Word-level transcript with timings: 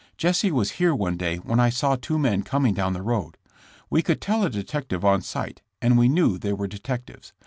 Jesse 0.17 0.51
was 0.51 0.71
here 0.81 0.95
one 0.95 1.15
day 1.15 1.37
when 1.37 1.59
I 1.59 1.69
saw 1.69 1.95
two 1.95 2.17
men 2.17 2.41
coming 2.41 2.73
down 2.73 2.93
the 2.93 3.03
road. 3.03 3.37
We 3.91 4.01
could 4.01 4.19
tell 4.19 4.43
a 4.43 4.49
detective 4.49 5.05
on 5.05 5.21
sight, 5.21 5.61
and 5.79 5.95
we 5.95 6.09
knew 6.09 6.39
they 6.39 6.53
were 6.53 6.65
detectives. 6.65 7.33